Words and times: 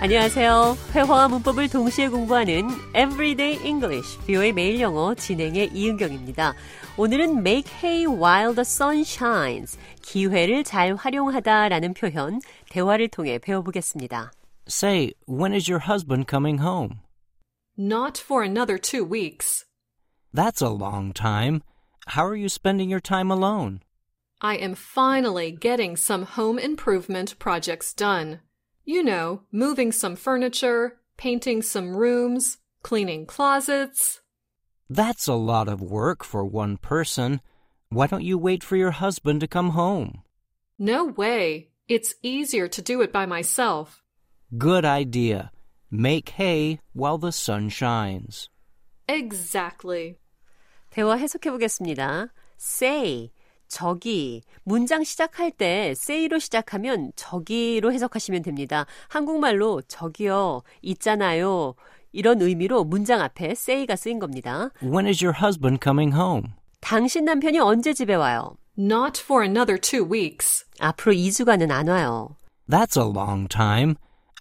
안녕하세요. 0.00 0.76
회화와 0.92 1.28
문법을 1.28 1.68
동시에 1.70 2.08
공부하는 2.08 2.68
Everyday 2.94 3.64
English, 3.64 4.18
뷰의 4.26 4.52
매일 4.52 4.78
영어 4.80 5.14
진행의 5.14 5.70
이은경입니다. 5.72 6.54
오늘은 6.98 7.38
make 7.38 7.72
hay 7.82 8.06
while 8.06 8.54
the 8.54 8.60
sun 8.60 9.00
shines, 9.00 9.78
기회를 10.02 10.62
잘 10.62 10.94
활용하다라는 10.94 11.94
표현, 11.94 12.40
대화를 12.68 13.08
통해 13.08 13.38
배워보겠습니다. 13.38 14.30
Say, 14.68 15.14
when 15.26 15.54
is 15.54 15.70
your 15.70 15.86
husband 15.88 16.26
coming 16.28 16.60
home? 16.62 17.00
Not 17.78 18.20
for 18.20 18.44
another 18.44 18.78
two 18.78 19.04
weeks. 19.04 19.64
That's 20.34 20.60
a 20.60 20.68
long 20.68 21.12
time. 21.14 21.62
How 22.08 22.26
are 22.26 22.36
you 22.36 22.48
spending 22.48 22.90
your 22.90 23.00
time 23.00 23.30
alone? 23.30 23.80
I 24.40 24.56
am 24.56 24.74
finally 24.74 25.50
getting 25.50 25.96
some 25.96 26.26
home 26.36 26.58
improvement 26.58 27.38
projects 27.38 27.94
done. 27.94 28.40
You 28.88 29.02
know, 29.02 29.42
moving 29.50 29.92
some 29.92 30.16
furniture, 30.16 30.96
painting 31.16 31.62
some 31.62 31.96
rooms, 31.96 32.58
cleaning 32.82 33.26
closets. 33.26 34.20
That's 34.90 35.26
a 35.26 35.34
lot 35.34 35.68
of 35.68 35.80
work 35.80 36.24
for 36.24 36.44
one 36.44 36.76
person. 36.76 37.40
Why 37.88 38.06
don't 38.06 38.24
you 38.24 38.36
wait 38.36 38.62
for 38.62 38.76
your 38.76 38.90
husband 38.92 39.40
to 39.40 39.48
come 39.48 39.70
home? 39.70 40.22
No 40.78 41.04
way. 41.04 41.70
It's 41.88 42.14
easier 42.22 42.68
to 42.68 42.82
do 42.82 43.00
it 43.02 43.12
by 43.12 43.26
myself. 43.26 44.02
Good 44.56 44.84
idea. 44.84 45.50
Make 45.90 46.30
hay 46.30 46.80
while 46.92 47.18
the 47.18 47.32
sun 47.32 47.68
shines. 47.68 48.48
Exactly. 49.08 50.18
대화 50.90 51.16
해석해 51.16 51.50
보겠습니다. 51.50 52.30
say, 52.56 53.30
저기. 53.69 54.41
문장 54.63 55.03
시작할 55.03 55.51
때 55.51 55.91
say로 55.91 56.39
시작하면 56.39 57.11
저기로 57.15 57.93
해석하시면 57.93 58.41
됩니다. 58.41 58.85
한국말로 59.07 59.81
저기요, 59.87 60.63
있잖아요. 60.81 61.75
이런 62.11 62.41
의미로 62.41 62.83
문장 62.83 63.21
앞에 63.21 63.51
say가 63.51 63.95
쓰인 63.95 64.19
겁니다. 64.19 64.71
When 64.81 65.05
is 65.07 65.23
your 65.23 65.37
husband 65.41 65.79
coming 65.81 66.13
home? 66.13 66.49
당신 66.81 67.23
남편이 67.25 67.59
언제 67.59 67.93
집에 67.93 68.15
와요? 68.15 68.55
Not 68.77 69.21
for 69.21 69.45
another 69.45 69.79
two 69.79 70.03
weeks. 70.11 70.65
앞으로 70.79 71.13
2주간은 71.13 71.71
안 71.71 71.87
와요. 71.87 72.35
That's 72.67 72.97
a 72.97 73.07
long 73.07 73.47
time. 73.47 73.95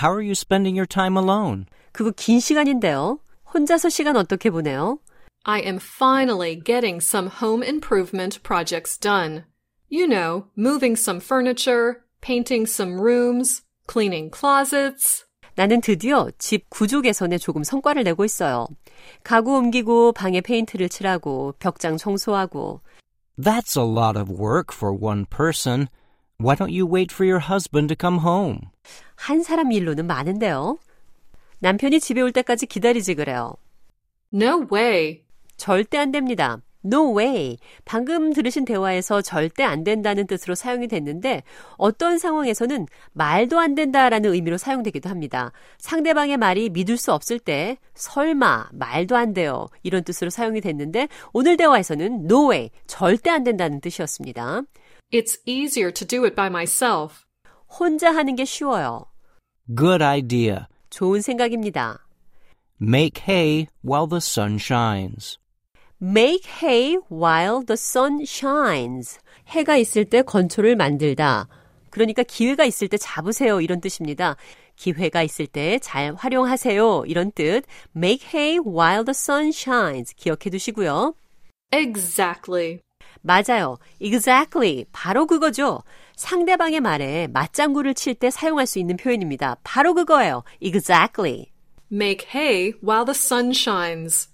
How 0.00 0.12
are 0.16 0.22
you 0.24 0.32
spending 0.32 0.78
your 0.78 0.86
time 0.86 1.16
alone? 1.18 1.66
그거 1.92 2.12
긴 2.16 2.40
시간인데요. 2.40 3.18
혼자서 3.52 3.88
시간 3.88 4.16
어떻게 4.16 4.48
보내요? 4.48 4.98
I 5.43 5.59
am 5.59 5.79
finally 5.79 6.55
getting 6.55 6.99
some 6.99 7.29
home 7.29 7.61
improvement 7.63 8.41
projects 8.41 8.97
done. 8.97 9.45
You 9.89 10.07
know, 10.07 10.47
moving 10.55 10.95
some 10.95 11.19
furniture, 11.19 12.03
painting 12.21 12.65
some 12.65 12.99
rooms, 12.99 13.61
cleaning 13.87 14.31
closets. 14.31 15.25
나는 15.55 15.79
드디어 15.81 16.29
집 16.37 16.69
구조 16.69 17.01
개선에 17.01 17.37
조금 17.37 17.63
성과를 17.63 18.03
내고 18.03 18.25
있어요. 18.25 18.67
가구 19.23 19.55
옮기고 19.55 20.11
방에 20.13 20.41
페인트를 20.41 20.89
칠하고 20.89 21.53
벽장 21.59 21.97
청소하고 21.97 22.81
That's 23.37 23.77
a 23.77 23.85
lot 23.85 24.17
of 24.17 24.29
work 24.29 24.73
for 24.73 24.93
one 24.93 25.25
person. 25.25 25.87
Why 26.37 26.55
don't 26.55 26.71
you 26.73 26.85
wait 26.85 27.13
for 27.13 27.25
your 27.25 27.39
husband 27.39 27.87
to 27.89 27.95
come 27.99 28.19
home? 28.19 28.71
한 29.15 29.43
사람 29.43 29.71
일로는 29.71 30.07
많은데요. 30.07 30.77
남편이 31.59 31.99
집에 31.99 32.21
올 32.21 32.31
때까지 32.31 32.65
기다리지 32.65 33.15
그래요. 33.15 33.55
No 34.33 34.67
way. 34.71 35.23
절대 35.60 35.98
안 35.98 36.10
됩니다. 36.10 36.62
No 36.82 37.14
way. 37.16 37.58
방금 37.84 38.32
들으신 38.32 38.64
대화에서 38.64 39.20
절대 39.20 39.62
안 39.62 39.84
된다는 39.84 40.26
뜻으로 40.26 40.54
사용이 40.54 40.88
됐는데 40.88 41.42
어떤 41.76 42.16
상황에서는 42.16 42.86
말도 43.12 43.58
안 43.58 43.74
된다라는 43.74 44.32
의미로 44.32 44.56
사용되기도 44.56 45.10
합니다. 45.10 45.52
상대방의 45.76 46.38
말이 46.38 46.70
믿을 46.70 46.96
수 46.96 47.12
없을 47.12 47.38
때 47.38 47.76
설마, 47.94 48.70
말도 48.72 49.14
안 49.14 49.34
돼요. 49.34 49.68
이런 49.82 50.02
뜻으로 50.02 50.30
사용이 50.30 50.62
됐는데 50.62 51.08
오늘 51.34 51.58
대화에서는 51.58 52.24
no 52.24 52.50
way, 52.50 52.70
절대 52.86 53.28
안 53.28 53.44
된다는 53.44 53.82
뜻이었습니다. 53.82 54.62
It's 55.12 55.38
easier 55.44 55.92
to 55.92 56.06
do 56.06 56.24
it 56.24 56.34
by 56.34 56.46
myself. 56.46 57.22
혼자 57.68 58.10
하는 58.10 58.34
게 58.34 58.46
쉬워요. 58.46 59.04
Good 59.76 60.02
idea. 60.02 60.60
좋은 60.88 61.20
생각입니다. 61.20 62.06
Make 62.80 63.22
hay 63.28 63.66
while 63.84 64.08
the 64.08 64.20
sun 64.22 64.54
shines. 64.54 65.39
Make 66.02 66.48
hay 66.62 66.96
while 67.10 67.64
the 67.64 67.74
sun 67.74 68.22
shines. 68.22 69.18
해가 69.48 69.76
있을 69.76 70.04
때 70.06 70.22
건초를 70.22 70.76
만들다. 70.76 71.46
그러니까 71.90 72.22
기회가 72.22 72.64
있을 72.64 72.88
때 72.88 72.96
잡으세요. 72.96 73.60
이런 73.60 73.80
뜻입니다. 73.80 74.36
기회가 74.76 75.22
있을 75.22 75.46
때 75.46 75.78
잘 75.80 76.14
활용하세요. 76.14 77.04
이런 77.06 77.30
뜻. 77.32 77.64
Make 77.94 78.28
hay 78.32 78.58
while 78.58 79.04
the 79.04 79.10
sun 79.10 79.48
shines. 79.48 80.14
기억해 80.14 80.48
두시고요. 80.50 81.14
Exactly. 81.72 82.78
맞아요. 83.20 83.76
Exactly. 84.00 84.86
바로 84.92 85.26
그거죠. 85.26 85.82
상대방의 86.16 86.80
말에 86.80 87.26
맞장구를 87.26 87.92
칠 87.94 88.14
때 88.14 88.30
사용할 88.30 88.66
수 88.66 88.78
있는 88.78 88.96
표현입니다. 88.96 89.56
바로 89.62 89.92
그거예요. 89.92 90.44
Exactly. 90.62 91.50
Make 91.92 92.28
hay 92.34 92.72
while 92.82 93.04
the 93.04 93.14
sun 93.14 93.50
shines. 93.50 94.28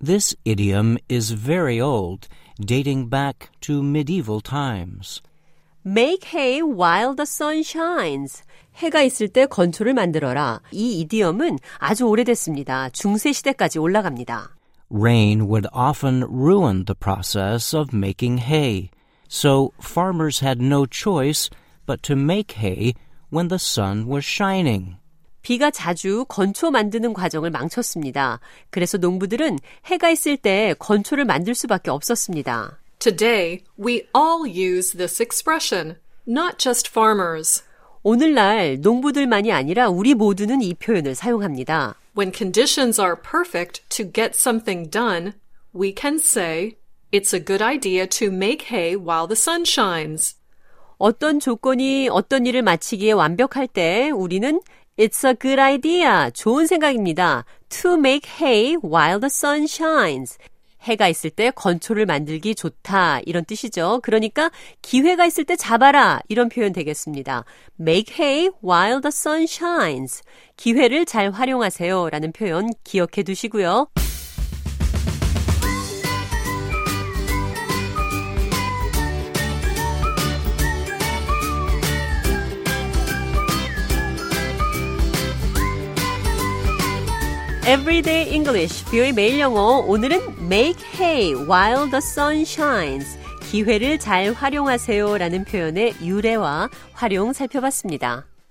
This 0.00 0.34
idiom 0.44 0.98
is 1.08 1.30
very 1.30 1.80
old, 1.80 2.28
dating 2.60 3.08
back 3.08 3.50
to 3.62 3.82
medieval 3.82 4.40
times. 4.40 5.22
Make 5.84 6.24
hay 6.32 6.60
while 6.60 7.14
the 7.14 7.26
sun 7.26 7.62
shines. 7.62 8.42
해가 8.76 9.02
있을 9.02 9.28
때 9.28 9.46
건초를 9.46 9.94
만들어라. 9.94 10.60
이 10.72 11.00
이디엄은 11.00 11.58
아주 11.78 12.06
오래됐습니다. 12.06 12.90
중세 12.90 13.32
시대까지 13.32 13.78
올라갑니다. 13.78 14.56
Rain 14.90 15.48
would 15.48 15.66
often 15.72 16.22
ruin 16.24 16.84
the 16.84 16.94
process 16.94 17.74
of 17.74 17.96
making 17.96 18.38
hay, 18.38 18.90
so 19.28 19.72
farmers 19.80 20.44
had 20.44 20.60
no 20.60 20.84
choice 20.84 21.48
but 21.86 22.02
to 22.02 22.14
make 22.14 22.58
hay 22.58 22.94
when 23.30 23.48
the 23.48 23.58
sun 23.58 24.06
was 24.06 24.24
shining. 24.24 24.96
비가 25.47 25.71
자주 25.71 26.25
건초 26.27 26.71
만드는 26.71 27.13
과정을 27.13 27.51
망쳤습니다. 27.51 28.41
그래서 28.69 28.97
농부들은 28.97 29.59
해가 29.85 30.09
있을 30.09 30.35
때 30.35 30.75
건초를 30.77 31.23
만들 31.23 31.55
수밖에 31.55 31.89
없었습니다. 31.89 32.77
Today, 32.99 33.63
we 33.79 34.03
all 34.13 34.45
use 34.45 34.97
this 34.97 35.23
expression, 35.23 35.95
not 36.27 36.57
just 36.57 36.89
farmers. 36.91 37.63
오늘날 38.03 38.81
농부들만이 38.81 39.53
아니라 39.53 39.87
우리 39.87 40.15
모두는 40.15 40.61
이 40.61 40.73
표현을 40.73 41.15
사용합니다. 41.15 41.95
When 42.17 42.33
conditions 42.35 42.99
are 42.99 43.15
perfect 43.15 43.87
to 43.87 44.03
get 44.03 44.31
something 44.35 44.89
done, 44.89 45.31
we 45.73 45.95
can 45.97 46.15
say, 46.15 46.75
it's 47.13 47.33
a 47.33 47.39
good 47.39 47.63
idea 47.63 48.05
to 48.05 48.27
make 48.27 48.67
hay 48.69 48.97
while 48.97 49.29
the 49.29 49.37
sun 49.37 49.63
shines. 49.65 50.35
어떤 50.97 51.39
조건이 51.39 52.09
어떤 52.11 52.45
일을 52.45 52.63
마치기에 52.63 53.13
완벽할 53.13 53.69
때 53.69 54.09
우리는 54.09 54.59
It's 54.97 55.23
a 55.23 55.35
good 55.35 55.61
idea. 55.61 56.31
좋은 56.33 56.65
생각입니다. 56.65 57.45
To 57.69 57.93
make 57.93 58.27
hay 58.41 58.75
while 58.83 59.19
the 59.19 59.27
sun 59.27 59.65
shines. 59.65 60.39
해가 60.81 61.07
있을 61.07 61.29
때 61.29 61.51
건초를 61.51 62.07
만들기 62.07 62.55
좋다. 62.55 63.19
이런 63.25 63.45
뜻이죠. 63.45 63.99
그러니까 64.01 64.49
기회가 64.81 65.27
있을 65.27 65.43
때 65.43 65.55
잡아라. 65.55 66.19
이런 66.29 66.49
표현 66.49 66.73
되겠습니다. 66.73 67.45
Make 67.79 68.25
hay 68.25 68.49
while 68.63 68.99
the 69.01 69.09
sun 69.09 69.43
shines. 69.43 70.23
기회를 70.55 71.05
잘 71.05 71.29
활용하세요. 71.29 72.09
라는 72.09 72.31
표현 72.31 72.71
기억해 72.83 73.21
두시고요. 73.23 73.89
Everyday 87.67 88.33
English, 88.33 88.85
뷰의 88.85 89.11
매일 89.11 89.39
영어. 89.39 89.79
오늘은 89.79 90.21
make 90.49 90.81
hay 90.97 91.33
while 91.33 91.89
the 91.89 91.97
sun 91.97 92.43
shines. 92.43 93.17
기회를 93.41 93.99
잘 93.99 94.31
활용하세요 94.31 95.17
라는 95.17 95.43
표현의 95.43 95.95
유래와 96.01 96.69
활용 96.93 97.33
살펴봤습니다. 97.33 98.26